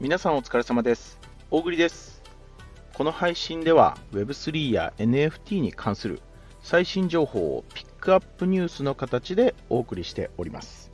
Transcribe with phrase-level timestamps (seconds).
[0.00, 1.18] 皆さんお疲れ様です。
[1.50, 2.22] 大栗です。
[2.94, 6.20] この配信では Web3 や NFT に関する
[6.62, 10.90] 最新情報をピックアップニュースの形でお送りしております。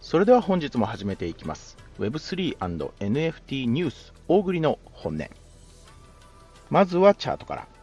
[0.00, 1.76] それでは本日も始めていきます。
[1.98, 5.28] Web3&NFT ニュース大栗の本音。
[6.68, 7.75] まずはチャートから。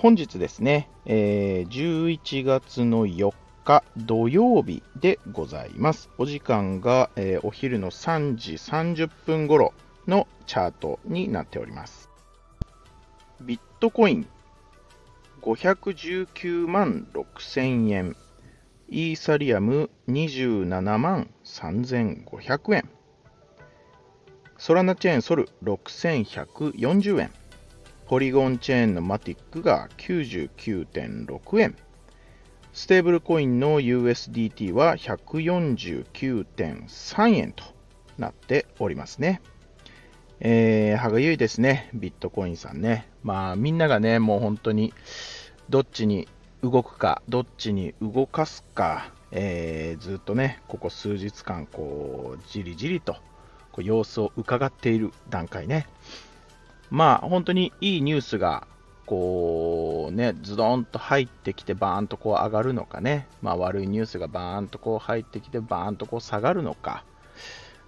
[0.00, 3.34] 本日ですね、えー、11月の4
[3.64, 6.08] 日土曜日でございます。
[6.18, 9.74] お時間が、えー、お昼の3時30分頃
[10.06, 12.08] のチャートになっております。
[13.40, 14.28] ビットコイン
[15.42, 18.16] 519万6000円。
[18.88, 22.88] イーサリアム27万3500円。
[24.58, 27.32] ソラナチェーンソル6140円。
[28.08, 31.76] ポリゴンチェーンのマティックが99.6円。
[32.72, 37.64] ステーブルコインの USDT は149.3円と
[38.16, 39.42] なっておりますね。
[40.40, 43.10] えー、歯がゆいですね、ビットコインさんね。
[43.22, 44.94] まあ、みんながね、もう本当に、
[45.68, 46.28] どっちに
[46.62, 53.16] 動くか、どっちに動かすか、えー、ずっとね、ここ数日間、こう、じりじりと、
[53.76, 55.86] 様子を伺っている段階ね。
[56.90, 58.66] まあ、本当にいいニュースが
[59.06, 67.04] こうね、ズドンと入ってきてバーンとこう上がるのかね、まあ、悪いニュースがバーンとこう入ってきてバーンとこう下がるのか、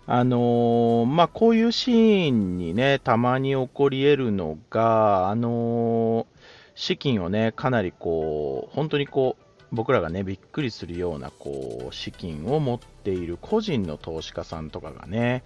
[0.06, 6.41] あのー、まあ、こういうシーンにね、たまに起こり得るのが、あのー、
[6.75, 15.45] 資金をね、かなりこう、本当にこう、僕らがね、びっくりするようなこう資金を持っている個人の投資家さんとかがね、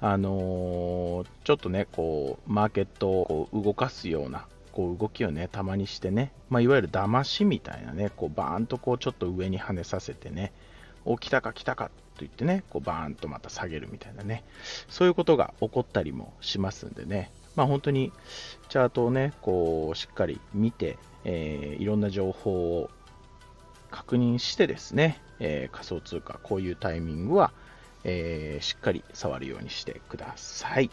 [0.00, 10.52] あのー、ちょっとね、こう、マーケットをこう動かすようなこう動きをね、たまにしてね、まあ、いわゆる騙しみたいなね、こうバーンとこうちょっと上に跳ねさせてね、
[11.04, 14.44] お、来たか来たかと言ってね、こうバーンとまた下げるみたいなね、
[14.88, 18.12] そういうことが起こったりもしますんでね、まあ本当に
[18.68, 22.90] チャートをね、こうしっかり見て、えー、いろんな情報を
[23.90, 27.52] 確認してですね、えー、仮想通貨、こういうタイミングは、
[28.04, 30.90] えー、しっかり触るようにしてください。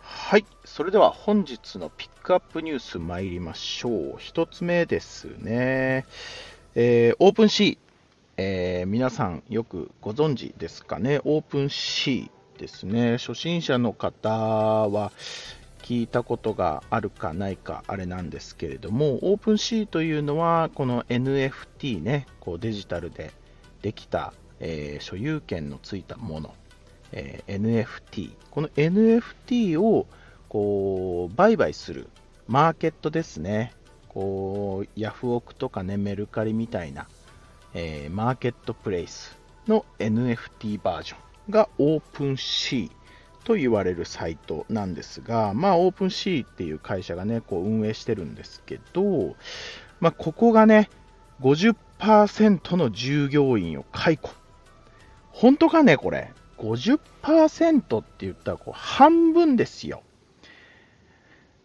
[0.00, 0.44] はい。
[0.64, 4.14] それでは本日のピックアップニュース参りましょう。
[4.18, 6.04] 一つ目ですね。
[6.74, 7.78] えー、 OpenSea、
[8.36, 11.20] えー、皆さんよくご存知ですかね？
[11.24, 13.18] OpenSea ですね。
[13.18, 15.12] 初心者の方は
[15.82, 23.32] 聞いたことがあるかないかあれなんですけれども、 OpenSea というのはこの NFT ね、こうデジタルで
[23.82, 26.54] できた、えー、所有権のついたもの
[27.12, 28.32] えー、NFT。
[28.50, 30.06] この NFT を
[30.48, 32.08] こう売買する
[32.46, 33.72] マーケットですね。
[34.08, 37.06] こうヤフオクとかね、メルカリみたいな、
[37.74, 42.90] えー、マーケットプレイスの NFT バージョンが OpenC
[43.44, 49.36] と言われるサイトなんですが、まあ OpenC っていう会社がね、こう運営してるんですけど、
[50.00, 50.88] まあここがね、
[51.42, 54.30] 50%の従業員を解雇。
[55.36, 56.32] 本当かね、これ。
[56.56, 60.02] 50%って言ったらこう半分ですよ。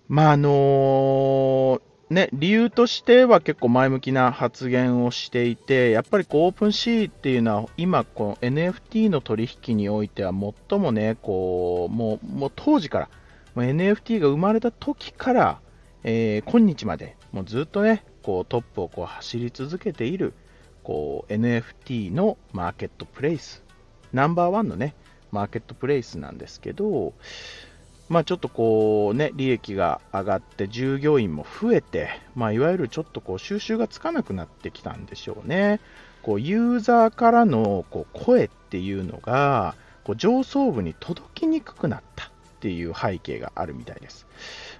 [0.09, 10.33] まあ、あのー、ね、理由としては結構前向きな発言をしていて、やっぱりこうオープンシーっていうのは今この NFT の取引においては
[10.69, 13.09] 最もね、こう、もう、もう当時から、
[13.55, 15.61] もう NFT が生まれた時から、
[16.03, 20.33] えー、今日まで、もうずっとね、こうトップをこう走り続けている、
[20.83, 23.63] こう NFT のマーケットプレイス
[24.13, 24.93] ナンバーワンのね、
[25.31, 27.13] マーケットプレイスなんですけど、
[28.09, 35.79] まあちょっとこうね、利益が上がって従業員も増えて、まあいわゆるちょっとこう収集がつかなくなってきたんでしょうね。
[36.21, 44.27] こうユーザーからのこう声っていうのが、こう上層部に届きにくくなったっていう背景があるみたいです。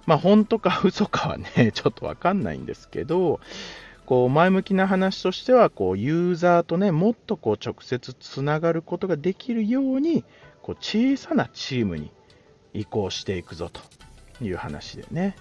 [0.06, 3.40] まあ本当か嘘かはね、ちょっとわかんないんですけど、
[4.12, 10.26] こう前向きな話としてはこうユーザーとねもっとこう直接つながることができるように
[10.62, 12.12] こう小さなチームに
[12.74, 13.80] 移行していくぞと
[14.44, 15.38] いう話でね。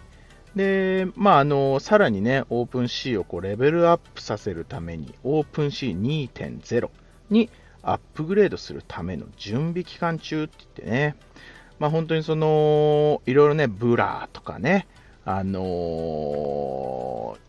[0.55, 6.91] で、まあ、あの、さらにね、オープン C をこうレベルアップさせるために、 OpenSea 2.0
[7.29, 7.51] に
[7.83, 11.17] アップグレードするための準備期間中って言ってね、
[11.81, 14.87] まあ、本当にその、いろいろね、 Blur とかね、
[15.25, 15.61] あの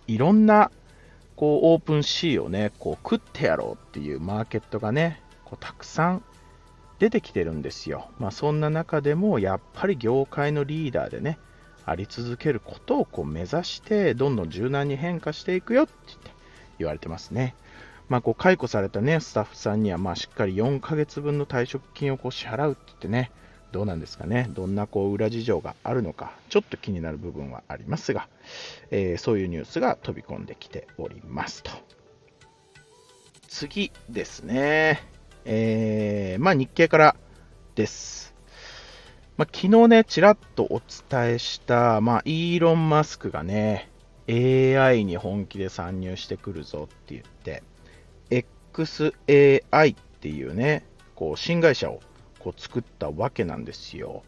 [0.07, 0.71] ー、いろんな
[1.41, 6.23] こう、 OpenSea をね、こう、食ってやろうっていうマーケットがね、こうたくさん
[6.99, 8.11] 出てきてるんですよ。
[8.19, 11.39] まあ、そんな中でも、やっぱり業界のリーダーでね、
[11.83, 16.31] あり続けることをこう目指して、どんどん柔軟に変化していくよって言って
[16.77, 17.55] 言われてますね。
[18.07, 23.31] まあ、こう解雇された、ね、スタッフさんにはまあしっかり4ヶ月分の退職金をこう支払うって言ってね、
[23.71, 28.27] どうなんですかね、どんなこう裏事情があるのか、ちょっと気になる部分はありますが、
[28.89, 31.71] えー、そういうニュースが飛び込んできておりますと。
[33.47, 35.01] 次ですね、
[35.45, 37.15] えー、まあ、日経から
[37.75, 38.33] です。
[39.37, 43.89] まあ、昨日ね、ちらっとお伝えした、まあ、イーロン・マスクがね、
[44.29, 47.63] AI に本気で参入してくるぞって言って、
[48.73, 50.85] XAI っていうね、
[51.15, 52.01] こう新会社を
[52.43, 54.23] こう作ったわけなんですよ。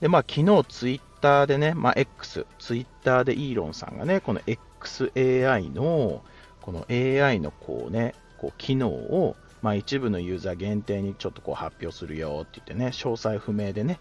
[0.00, 6.22] で、まあ昨日ツイッターでね、まあ X、ツイッターでイーロンさんがね、この XAI の、
[6.60, 14.00] この AI のこうね、こう機能を、まあ一部のユーザー限定にちょっとこう発表するよって言ってね、詳細不明でね、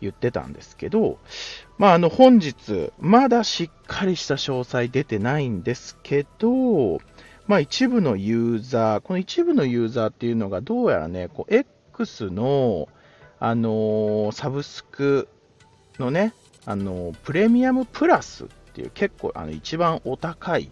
[0.00, 1.18] 言ってたんですけど、
[1.78, 7.00] まああの本日、まだしっかりした詳細出てないんですけど、
[7.46, 12.88] まあ一部のユーザー、この一部のユーザーっていうのがどうやらね、こう X の、
[13.42, 15.26] あのー、サブスク
[15.98, 16.34] のね、
[16.66, 20.70] あのー、プレミアムプラスっていう結構あの一番お高い、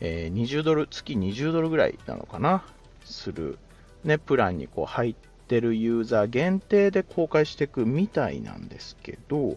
[0.00, 2.64] えー、20ドル、月20ドルぐらいなのかな、
[3.04, 3.58] する、
[4.02, 5.14] ね、プランにこう入っ
[5.46, 9.56] てるユーザー限定で公開していくみたいなんですけど、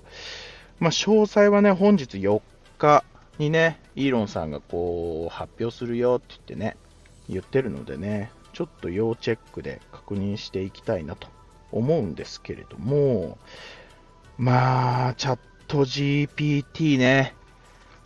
[0.79, 2.39] まあ、詳細はね、本日4
[2.77, 3.03] 日
[3.39, 6.77] にね、イーロンさんがこう発表するよって言ってね、
[7.27, 11.27] 言ってるのでね、ちょっと要チェックで確認していきたいなと
[11.71, 13.37] 思うんですけれども、
[14.37, 17.35] まあ、チャット GPT ね、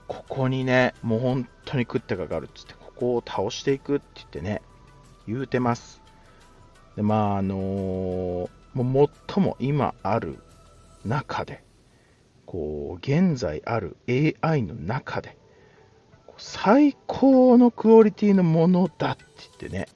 [0.07, 4.61] ここにね、もう本当に食ってかかるっつって、ここを倒していくって言ってね、
[5.27, 6.01] 言うてます。
[6.95, 10.39] で、まあ、あのー、もう最も今ある
[11.05, 11.63] 中で、
[12.45, 15.37] こう、現在ある AI の中で、
[16.37, 19.87] 最高のクオリティのものだって言ってね、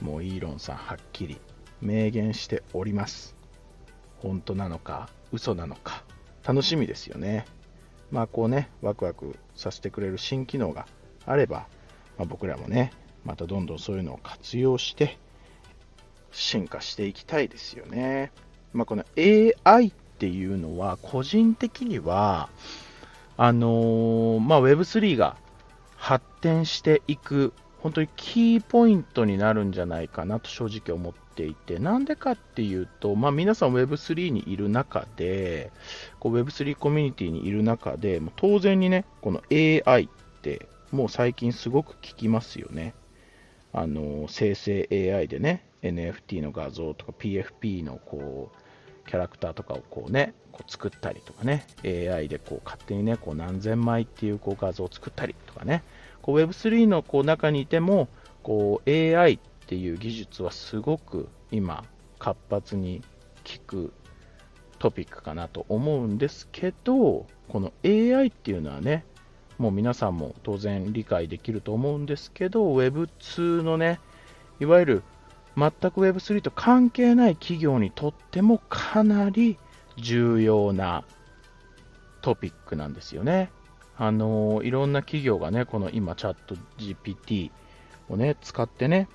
[0.00, 1.40] もうイーロンさんはっきり
[1.80, 3.36] 明言しております。
[4.18, 6.04] 本当なのか、嘘なのか、
[6.44, 7.46] 楽しみですよね。
[8.10, 10.86] まあこうね、ワクワクさせてくれる新機能が
[11.26, 11.66] あれば、
[12.16, 12.92] まあ、僕らもね、
[13.24, 15.18] またどんどんそういうのを活用して、
[16.32, 18.32] 進化していきたいですよね。
[18.72, 22.48] まあ、この AI っていうのは、個人的には、
[23.36, 25.36] あのー、まあ、Web3 が
[25.96, 35.70] 発展していく、本当にキーポイントになるんじゃないかなと正直思っていて、なんでかっていうと、まあ、皆さん Web3 にいる中で、
[36.20, 40.08] Web3 コミュニティにいる中で、当然にね、この AI っ
[40.42, 42.94] てもう最近すごく聞きますよね。
[43.72, 55.82] あの生成 AI でね、NFT の画像とか PFP のこうキャラクターとかをこうね、こう作ったりとかね、AI でこう勝手にね、こう何千枚っていうこう画像を作ったりとかね、
[56.28, 58.06] こう Web3 のこう中にいても、
[58.42, 61.84] こう AI っていう技術はすごく今
[62.18, 63.00] 活発に
[63.46, 63.92] 効く
[64.78, 69.06] トピックかなと思うんですけど、この AI っていうのはね、
[69.56, 73.98] もう皆さんも当然理解できると思うんですけど、Web2 のね、
[74.60, 75.02] いわゆる
[75.56, 79.58] 全く Web3 と関係ない企業にとってもかなり
[79.96, 81.04] 重要な
[82.20, 83.50] トピックなんですよね。
[84.00, 87.50] あのいろんな企業がね、この今チャット GPT
[88.08, 89.08] をね、使ってね、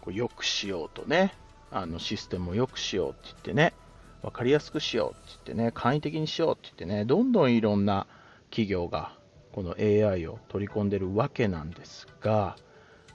[0.00, 1.34] こう良くしようとね、
[1.72, 3.74] あのシステムを良くしようって言ってね、
[4.22, 8.06] 分かりやすくしようって言ってね、簡易的にしようって言ってね、どんどんいろんな
[8.50, 9.16] 企業が
[9.52, 12.56] この AI を取り込んでるわけなんですが、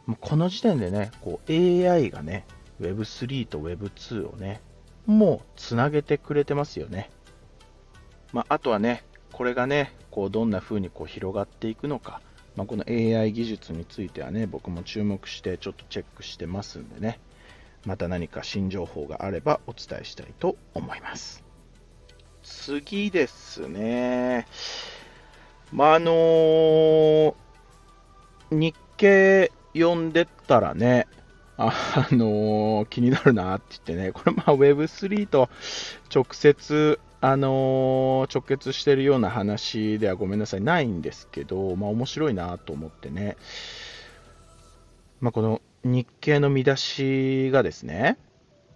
[0.06, 2.46] もうこの時点でね、こう AI がね、
[2.82, 4.62] Web3 と Web2 をね、
[5.06, 7.10] もうつなげてくれてますよね。
[8.34, 12.22] まあ、あとはね、これがね、こうどんな風にこう広がっていくのか、
[12.56, 17.20] まあ、この AI 技術についてはね、僕も注目してちょっとチェックしてますんでね、
[17.84, 21.44] また何か新情報があればお伝えしたいと思います。
[22.44, 24.46] 次ですね。
[25.72, 27.34] まあ、あのー、
[28.52, 31.08] 日経読んでったらね、
[31.58, 35.50] あ、あのー、気になるなって言ってね、これまあ Web3 と
[36.14, 43.38] 直接、あのー、直結してるような話ではごめんなさい、ないんですけど、まあ面白いなと思ってね、
[45.22, 48.18] まあこの日経の見出しがですね、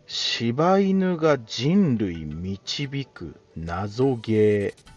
[0.06, 4.92] 柴犬が人類導く謎ゲー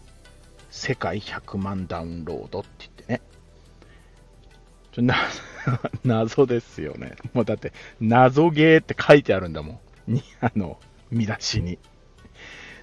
[0.69, 3.21] 世界100万ダウンロードって言ってね、
[4.93, 5.15] ちょな
[6.05, 7.15] 謎ですよね。
[7.33, 10.19] もうだって、謎ゲーって書いてあるんだもん。
[10.39, 10.79] あの、
[11.11, 11.79] 見出しに。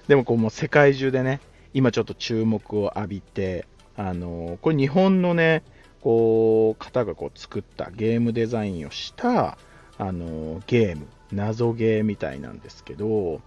[0.09, 1.39] でもこうもう世界中でね、
[1.71, 5.61] 今ちょっと注目を浴びて、あのこれ日本のね、
[6.01, 9.59] こう、方がこう作ったゲームデザインをした、
[9.99, 13.39] あのゲーム、謎ゲーみたいなんですけど、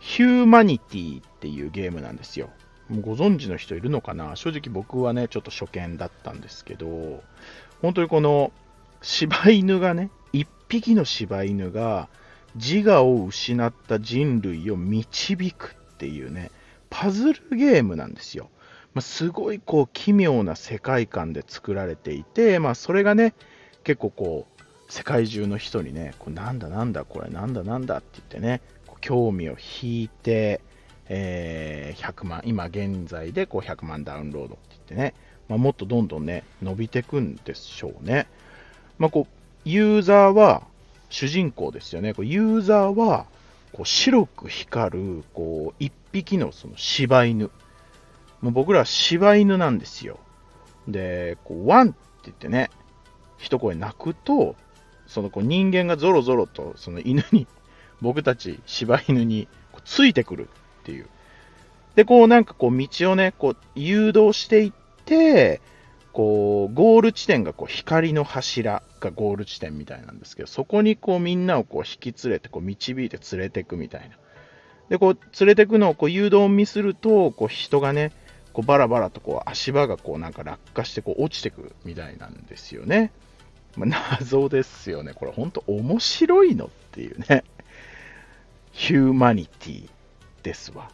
[0.00, 2.50] ヒューマニティっていうゲームなんですよ。
[2.88, 4.34] もうご存知の人いるのかな？
[4.34, 7.22] 正直僕はね、ちょっと初見だったんですけど、
[7.82, 8.50] 本当にこの
[9.00, 12.08] 柴犬がね、一匹の柴犬が
[12.56, 16.50] 自我を失った人類を導くっていうね、
[16.90, 18.50] パズルゲームなんですよ。
[18.94, 23.34] まあ、すごいこう奇妙な世界観で作られていて、まあ、それがね、
[23.82, 28.60] 結構こう、世界中の人にね、こうなんだなんだこれなんだなんだって言ってね、
[29.00, 30.60] 興味を引いて、
[31.08, 35.14] えー、100万、今現在でこう100万ダウンロードって言ってね、
[35.48, 38.26] まあ、もっとどんどんね、伸びていくんでしょうね。
[38.98, 40.62] まあ、こう、ユーザーは、
[41.10, 42.14] 主人公ですよね。
[42.14, 43.26] こうユーザーは、
[43.74, 47.50] こう白く光る、こう、一匹のその柴犬。
[48.40, 50.20] もう僕らは柴犬なんですよ。
[50.86, 52.70] で、こう、ワンって言ってね、
[53.36, 54.54] 一声鳴くと、
[55.08, 57.48] そのこう人間がぞろぞろとその犬に、
[58.00, 59.48] 僕たち柴犬に
[59.84, 60.48] ついてくる
[60.82, 61.08] っていう。
[61.96, 64.72] で、こうなんかこう道をね、こう誘導していっ
[65.04, 65.60] て、
[66.14, 74.16] こう、ゴール地点がこう光の柱がゴール地点みたいなんですけど、そこにこうみんなをこう引き連れて、こう導いて連れていくみたいな。
[74.88, 78.12] で、こう連れていくのをこう誘導を見すると、こう人がね、
[78.52, 83.10] こうバラバラとこう足場がこうなんか落下してこう落ちてくみたいなんですよね。
[83.76, 85.14] まあ、謎ですよね。
[85.14, 87.42] これ本当面白いのっていうね。
[88.70, 89.88] ヒューマニティ
[90.44, 90.90] ですわ。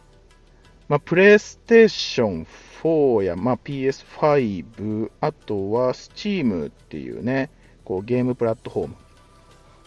[0.89, 2.47] まあ、プレイステーション
[2.81, 7.49] 4や、まあ、PS5、あとは Steam っていうね、
[7.83, 8.87] こうゲームプラットフォー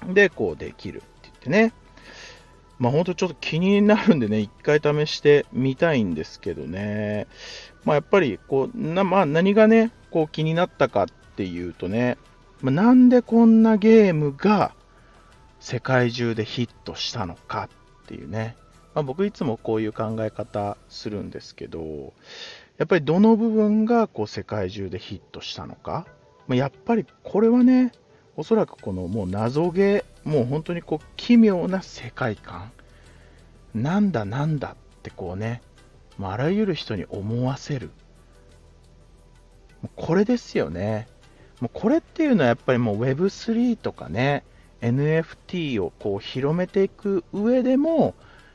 [0.09, 1.73] ムでこうできるって言ってね。
[2.79, 7.27] まあ本当ちょっと気になるんでね、一回試してみたいんですけどね。
[7.85, 12.19] まあやっぱりこう、なまあ何がね、こう気になったかっていうとね、
[12.63, 14.75] まあ、なんでこんなゲームが
[15.61, 17.69] 世界中でヒットしたのか
[18.05, 18.57] っていうね。
[18.95, 22.13] まあ、僕いつもこういう考え方するんですけど、
[22.79, 26.07] やっぱりどの部分がこう世界中でヒットしたのか、
[26.49, 27.93] まあ、やっぱりこれはね、
[28.37, 32.73] おそらくこのもう謎ゲー、もう本当にこう奇妙な世界観、
[33.75, 35.63] なんだなんだってこうね、
[36.19, 37.91] まあ、らゆる人に思わせる。
[39.97, 41.07] これですよね。
[41.61, 44.45] もうこれっていうのはやっぱりもう Web3 とかね、
[44.81, 48.15] NFT をこう広めていく上でも、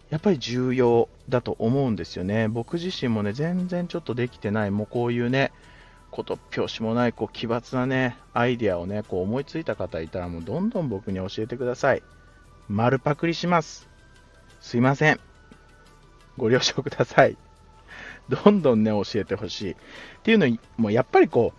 [0.10, 2.48] やっぱり重要だと思うんですよね。
[2.48, 5.52] 僕自身もね、全然ちょっとできてない、もうこういうね、
[6.10, 12.04] ことっぴょうしもない、こう奇抜なね、アイディアをね、こう思いついた方いたら、もうどんどん僕に教えてください。
[12.68, 13.88] 丸パクリします。
[14.60, 15.20] すいません。
[16.38, 17.38] ご了承ください。
[18.30, 19.72] どんどんね、教えてほしい。
[19.72, 19.76] っ
[20.24, 21.54] ていうのにもうやっぱりこ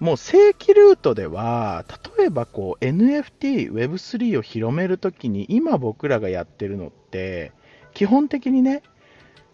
[0.00, 1.84] う、もう正規ルートでは、
[2.16, 7.52] 例えばこう NFT、Web3 を広めるときに、今僕らがやってるのって、
[7.94, 8.82] 基本的にね、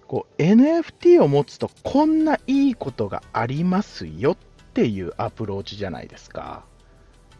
[0.07, 4.37] こう NFT を持つとこんないいことがありますよっ
[4.75, 6.65] ていうアプローチじゃないですか。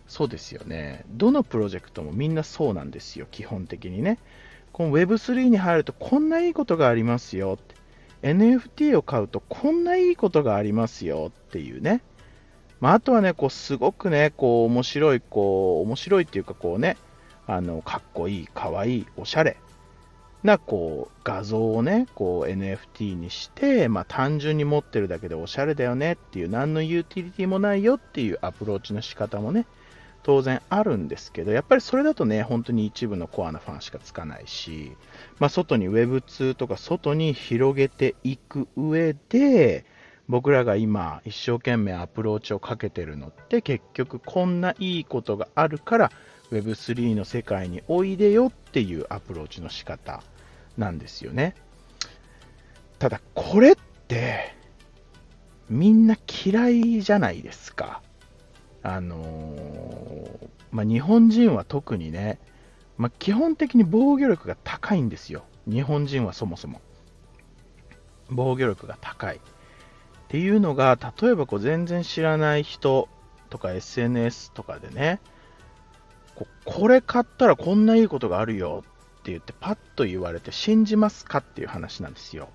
[0.09, 1.05] そうですよね。
[1.09, 4.19] どのプロジェクトもみんなそうなんですよ、基本的にね。
[4.73, 7.75] この Web3 に入るとこんないいことがありますよって。
[8.23, 12.03] NFT を買うとこんないいことがありますよっていうね。
[12.81, 16.97] まあ、あとはね、こうすごくね、こう面白い、こう面白いっていうかこうね、
[17.47, 19.57] あのかっこいい、かわいい、おしゃれ
[20.47, 29.67] なこう画像をね、こう NFT にして、まあ、単純に持ってるだけでおしゃれだよねっていう、何のユーティリティもないよっていうアプローチの仕方もね、
[30.23, 34.97] 当然あるんですけど、やっぱりそれだとね、本当に一部のコアなファンしかつかないし、
[35.39, 39.85] まあ、外に Web2 とか外に広げていく上で、
[40.29, 46.11] 僕らが今一生懸命アプローチをかけてるのって結局こんないいことがあるから
[46.51, 50.23] Web3 の世界においでよっていうアプローチの仕方
[50.77, 51.55] なんですよね。
[52.99, 53.77] ただこれっ
[54.09, 54.55] て
[55.69, 58.03] みんな嫌いじゃないですか。
[58.83, 62.39] あのー、まあ、日本人は特にね、
[62.97, 65.45] まあ、基本的に防御力が高いんですよ。
[65.69, 66.81] 日本人はそもそも。
[68.31, 69.37] 防御力が高い。
[69.37, 69.41] っ
[70.29, 73.09] ていうのが、例えばこう全然知らない人
[73.51, 75.21] とか SNS とかでね、
[76.35, 78.85] ここれ買ったらこんないいことがあるよ
[79.27, 82.49] って言ってパッと言われて信じますかっていう話なんですよ。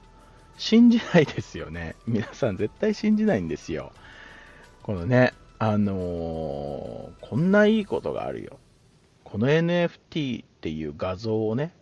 [0.58, 1.96] 信じないですよね。
[2.08, 3.92] 皆さん絶対信じないんですよ。
[4.82, 8.58] このね、あのー、こんないいことがあるよ。
[9.26, 11.74] この NFT っていう画像をね、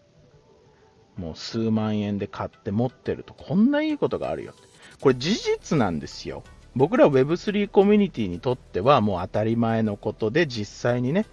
[1.17, 4.53] もう数万円で買って持ってるとこんないいことがあるよ。
[5.01, 6.43] これ事実なんですよ。
[6.75, 11.27] 僕ら Web3 コミュニティにとってはもう当たり前のことで実際にね、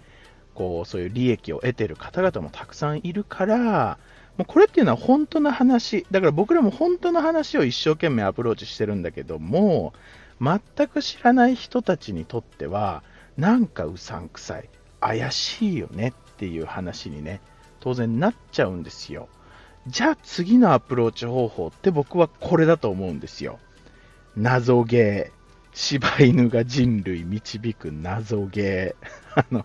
[0.57, 3.99] こうそういう利益を得てる方々もたくさんいるから、
[4.37, 9.93] もうこれっていうのは本当の話、だから僕らも本当の話を一生懸命アプローチしてるんだけども、
[10.41, 13.03] 全く知らない人たちにとっては、
[13.37, 14.67] なんかうさんくさい、
[14.99, 17.39] 怪しいよねっていう話にね、
[17.79, 19.29] 当然なっちゃうんですよ。
[19.85, 23.59] じゃあ次のアプローチ方法って僕はこれだと思うんですよ。
[24.35, 25.37] 謎ゲー。
[25.73, 29.07] 柴犬が人類導く謎ゲー。
[29.39, 29.63] あの、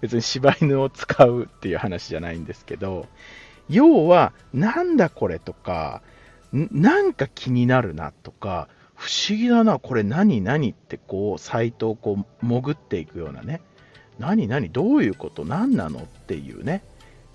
[0.00, 3.06] 別に柴犬を使うっていう話じゃないんですけど、
[3.68, 6.02] 要は、なんだこれとか、
[6.52, 13.60] なんか気になるなとか、不思議だな、これ何何ってこう、サイトをこう、潜っていくようなね、
[14.18, 16.82] 何何どういうこと何なのっていうね、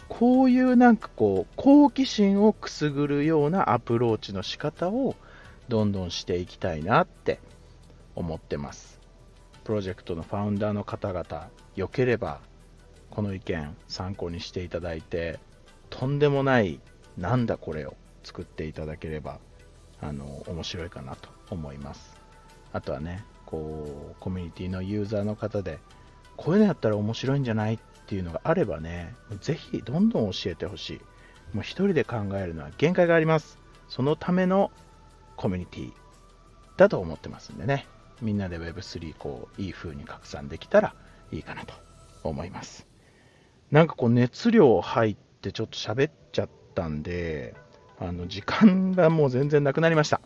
[0.09, 5.15] こういうなんかこう、好奇心をくすぐるようなアプローチの仕方を
[5.69, 7.39] どんどんしていきたいなって
[8.15, 8.99] 思ってます。
[9.63, 12.41] プロジェクトのファウンダーの方々、よければ
[13.09, 15.39] この意見参考にしていただいて、
[15.89, 16.79] とんでもない
[17.17, 19.39] なんだこれを作っていただければ、
[20.01, 22.17] あの、面白いかなと思います。
[22.71, 25.79] あとはね、こう、コミュニティのユーザーの方で、
[26.35, 31.01] こういうのやったら面白いんじゃないっていうのがあればね、ぜひどんどん教えてほしい。
[31.55, 33.59] もう一人で考えるのは限界があります。
[33.87, 34.71] そのための
[35.37, 35.93] コミュニティ
[36.77, 37.85] だと思ってますんでね、
[38.21, 40.93] みんなで Web3 こういい風に拡散できたら
[41.31, 41.73] いいかなと
[42.23, 42.87] 思います。
[43.71, 47.55] なんかこう熱量入ってちょっと喋っちゃったんで、
[47.99, 50.21] あの時間がもう全然なくなりました。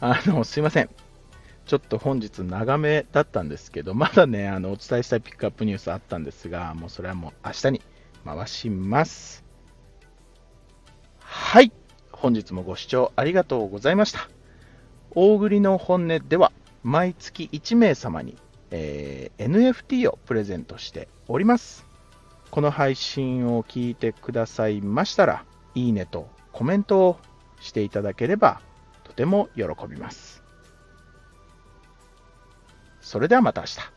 [0.00, 0.90] あの、すいません。
[1.66, 7.82] ちょっと本日長めだったんですけど、まだね、あのお伝えしたいピックアップニュースあったんですが、もうそれはもう明日に
[8.24, 9.44] 回します。
[11.18, 11.72] はい。
[12.12, 14.28] 本日もご視聴ありがとうございました。
[15.10, 16.52] 大栗の本音では、
[16.86, 18.36] 毎月1名様に、
[18.70, 21.84] えー、NFT をプレゼントしております。
[22.52, 25.44] この配信を聞いてくださいましたら、
[25.74, 27.18] いいねとコメントを
[27.60, 28.60] していただければ
[29.02, 30.44] とても喜びます。
[33.00, 33.95] それではまた明日。